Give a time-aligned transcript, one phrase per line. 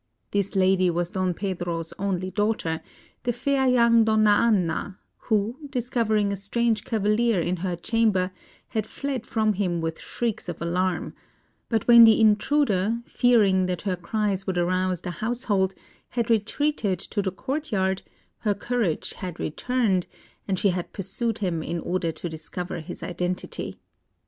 [0.31, 2.81] This lady was Don Pedro's only daughter,
[3.21, 4.97] the fair young Donna Anna,
[5.29, 8.31] who, discovering a strange cavalier in her chamber,
[8.69, 11.13] had fled from him with shrieks of alarm;
[11.69, 15.75] but when the intruder, fearing that her cries would arouse the household,
[16.09, 18.01] had retreated to the courtyard,
[18.39, 20.07] her courage had returned,
[20.47, 23.77] and she had pursued him in order to discover his identity.